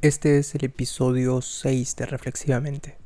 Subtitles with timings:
[0.00, 2.98] Este es el episodio 6 de Reflexivamente.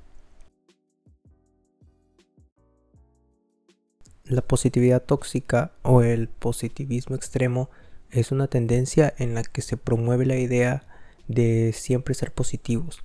[4.24, 7.70] La positividad tóxica o el positivismo extremo
[8.10, 10.86] es una tendencia en la que se promueve la idea
[11.28, 13.02] de siempre ser positivos,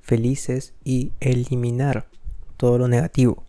[0.00, 2.08] felices y eliminar
[2.56, 3.44] todo lo negativo.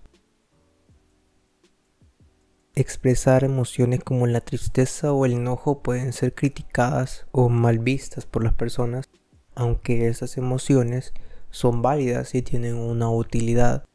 [2.75, 8.43] Expresar emociones como la tristeza o el enojo pueden ser criticadas o mal vistas por
[8.43, 9.07] las personas
[9.57, 11.13] aunque esas emociones
[11.49, 13.85] son válidas y tienen una utilidad.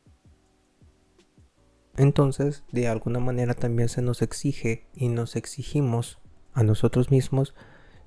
[1.96, 6.18] Entonces, de alguna manera también se nos exige y nos exigimos
[6.52, 7.54] a nosotros mismos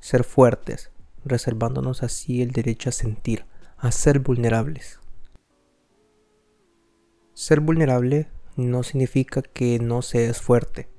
[0.01, 0.91] ser fuertes,
[1.23, 3.45] reservándonos así el derecho a sentir,
[3.77, 4.99] a ser vulnerables.
[7.33, 10.89] Ser vulnerable no significa que no se es fuerte,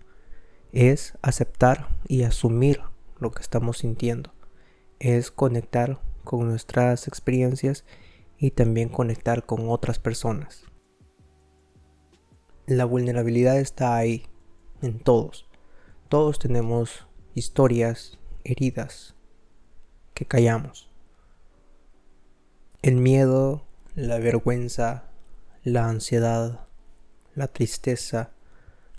[0.72, 2.80] es aceptar y asumir
[3.20, 4.32] lo que estamos sintiendo,
[4.98, 7.86] es conectar con nuestras experiencias
[8.36, 10.64] y también conectar con otras personas.
[12.66, 14.26] La vulnerabilidad está ahí,
[14.82, 15.48] en todos.
[16.10, 19.14] Todos tenemos historias, heridas,
[20.12, 20.90] que callamos.
[22.82, 23.64] El miedo,
[23.94, 25.10] la vergüenza,
[25.64, 26.66] la ansiedad,
[27.34, 28.32] la tristeza,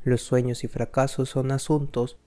[0.03, 2.17] los sueños y fracasos son asuntos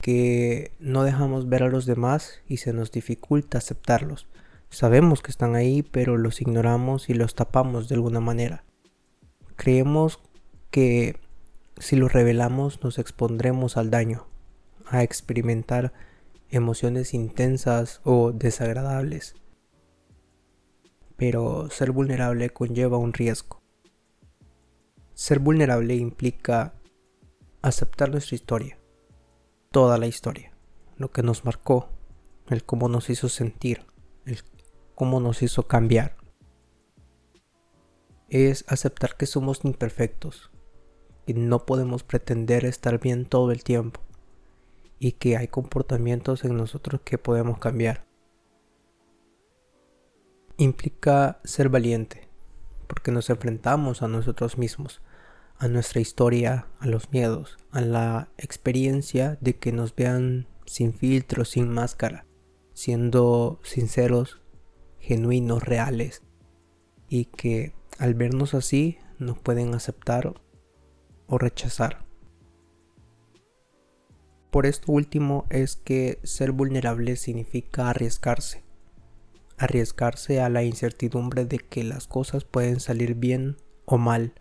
[0.00, 4.26] que no dejamos ver a los demás y se nos dificulta aceptarlos.
[4.70, 8.64] Sabemos que están ahí, pero los ignoramos y los tapamos de alguna manera.
[9.56, 10.20] Creemos
[10.70, 11.20] que
[11.78, 14.26] si los revelamos nos expondremos al daño,
[14.86, 15.92] a experimentar
[16.50, 19.34] emociones intensas o desagradables.
[21.16, 23.60] Pero ser vulnerable conlleva un riesgo.
[25.14, 26.74] Ser vulnerable implica
[27.60, 28.77] aceptar nuestra historia,
[29.70, 30.52] toda la historia,
[30.96, 31.88] lo que nos marcó,
[32.48, 33.86] el cómo nos hizo sentir,
[34.24, 34.40] el
[34.94, 36.16] cómo nos hizo cambiar.
[38.28, 40.50] Es aceptar que somos imperfectos,
[41.26, 44.00] que no podemos pretender estar bien todo el tiempo
[44.98, 48.06] y que hay comportamientos en nosotros que podemos cambiar.
[50.56, 52.28] Implica ser valiente,
[52.88, 55.00] porque nos enfrentamos a nosotros mismos,
[55.58, 61.44] a nuestra historia, a los miedos, a la experiencia de que nos vean sin filtro,
[61.44, 62.26] sin máscara,
[62.74, 64.40] siendo sinceros
[65.00, 66.22] genuinos, reales,
[67.08, 70.34] y que al vernos así nos pueden aceptar
[71.26, 72.06] o rechazar.
[74.50, 78.64] Por esto último es que ser vulnerable significa arriesgarse.
[79.58, 84.32] Arriesgarse a la incertidumbre de que las cosas pueden salir bien o mal,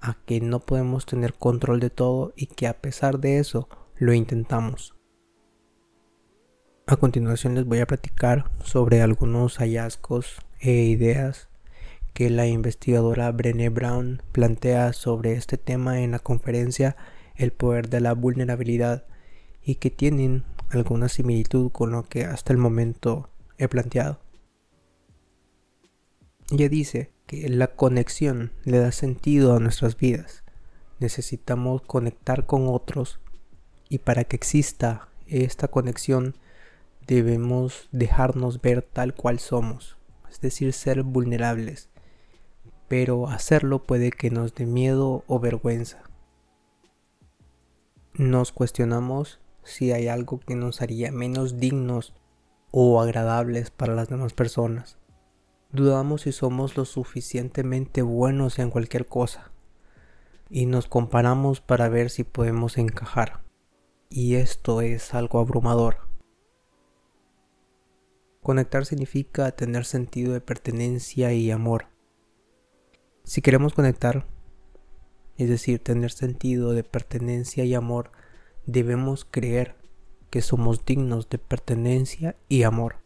[0.00, 4.12] a que no podemos tener control de todo y que a pesar de eso lo
[4.12, 4.94] intentamos.
[6.86, 11.48] A continuación les voy a platicar sobre algunos hallazgos e ideas
[12.14, 16.96] que la investigadora Brené Brown plantea sobre este tema en la conferencia
[17.36, 19.04] El poder de la vulnerabilidad
[19.62, 24.18] y que tienen alguna similitud con lo que hasta el momento he planteado.
[26.50, 30.42] Ella dice que la conexión le da sentido a nuestras vidas.
[30.98, 33.20] Necesitamos conectar con otros
[33.88, 36.34] y para que exista esta conexión
[37.06, 39.96] debemos dejarnos ver tal cual somos,
[40.28, 41.88] es decir, ser vulnerables,
[42.88, 46.02] pero hacerlo puede que nos dé miedo o vergüenza.
[48.14, 52.12] Nos cuestionamos si hay algo que nos haría menos dignos
[52.72, 54.98] o agradables para las demás personas.
[55.72, 59.52] Dudamos si somos lo suficientemente buenos en cualquier cosa
[60.48, 63.44] y nos comparamos para ver si podemos encajar.
[64.08, 65.98] Y esto es algo abrumador.
[68.42, 71.86] Conectar significa tener sentido de pertenencia y amor.
[73.22, 74.26] Si queremos conectar,
[75.36, 78.10] es decir, tener sentido de pertenencia y amor,
[78.66, 79.76] debemos creer
[80.30, 82.96] que somos dignos de pertenencia y amor.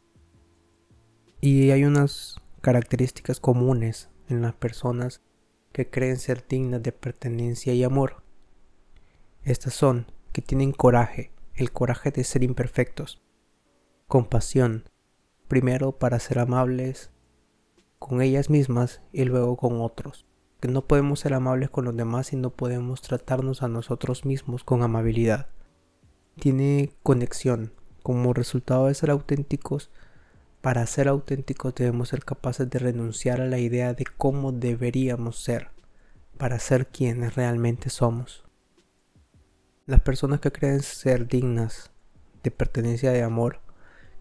[1.42, 5.20] Y hay unas características comunes en las personas
[5.70, 8.22] que creen ser dignas de pertenencia y amor.
[9.42, 13.20] Estas son que tienen coraje, el coraje de ser imperfectos,
[14.06, 14.88] compasión,
[15.46, 17.10] primero para ser amables
[17.98, 20.24] con ellas mismas y luego con otros.
[20.58, 24.64] Que no podemos ser amables con los demás y no podemos tratarnos a nosotros mismos
[24.64, 25.48] con amabilidad.
[26.40, 27.74] Tiene conexión.
[28.02, 29.90] Como resultado de ser auténticos,
[30.64, 35.68] para ser auténticos debemos ser capaces de renunciar a la idea de cómo deberíamos ser
[36.38, 38.46] para ser quienes realmente somos.
[39.84, 41.90] Las personas que creen ser dignas
[42.42, 43.60] de pertenencia de amor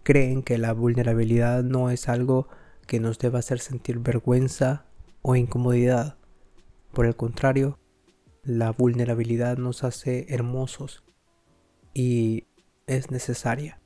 [0.02, 2.48] creen que la vulnerabilidad no es algo
[2.86, 4.84] que nos deba hacer sentir vergüenza
[5.22, 6.18] o incomodidad.
[6.92, 7.78] Por el contrario,
[8.42, 11.04] la vulnerabilidad nos hace hermosos
[11.94, 12.48] y
[12.86, 13.80] es necesaria.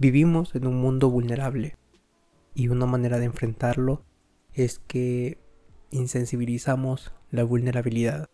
[0.00, 1.76] Vivimos en un mundo vulnerable
[2.54, 4.06] y una manera de enfrentarlo
[4.54, 5.38] es que
[5.90, 8.30] insensibilizamos la vulnerabilidad.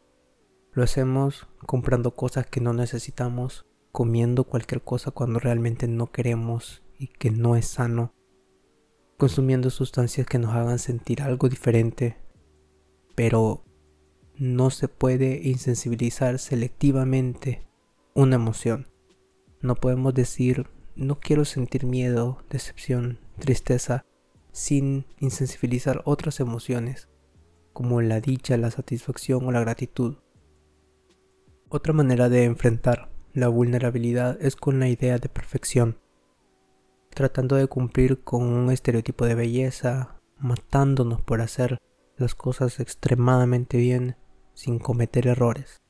[0.71, 7.09] Lo hacemos comprando cosas que no necesitamos, comiendo cualquier cosa cuando realmente no queremos y
[7.09, 8.15] que no es sano,
[9.17, 12.17] consumiendo sustancias que nos hagan sentir algo diferente,
[13.17, 13.65] pero
[14.37, 17.67] no se puede insensibilizar selectivamente
[18.15, 18.87] una emoción.
[19.63, 24.05] No podemos decir no quiero sentir miedo, decepción, tristeza,
[24.51, 27.09] sin insensibilizar otras emociones,
[27.75, 30.17] como la dicha, la satisfacción o la gratitud.
[31.69, 35.99] Otra manera de enfrentar la vulnerabilidad es con la idea de perfección,
[37.11, 41.79] tratando de cumplir con un estereotipo de belleza, matándonos por hacer
[42.17, 44.17] las cosas extremadamente bien
[44.55, 45.83] sin cometer errores.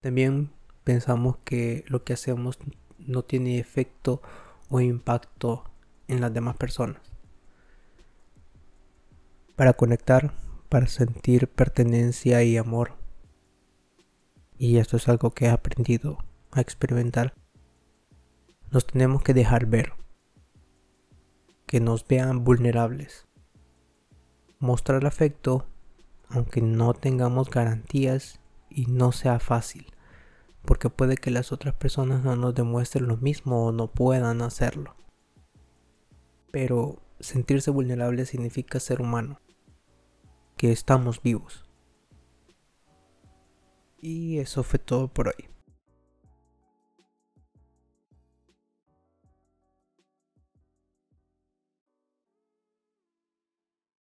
[0.00, 0.50] También
[0.82, 2.58] pensamos que lo que hacemos
[3.08, 4.22] no tiene efecto
[4.68, 5.64] o impacto
[6.06, 7.00] en las demás personas.
[9.56, 10.32] Para conectar,
[10.68, 12.92] para sentir pertenencia y amor.
[14.58, 16.18] Y esto es algo que he aprendido
[16.52, 17.34] a experimentar.
[18.70, 19.94] Nos tenemos que dejar ver.
[21.66, 23.26] Que nos vean vulnerables.
[24.58, 25.66] Mostrar afecto
[26.28, 28.38] aunque no tengamos garantías
[28.68, 29.86] y no sea fácil
[30.64, 34.94] porque puede que las otras personas no nos demuestren lo mismo o no puedan hacerlo.
[36.50, 39.40] Pero sentirse vulnerable significa ser humano,
[40.56, 41.64] que estamos vivos.
[44.00, 45.48] Y eso fue todo por hoy.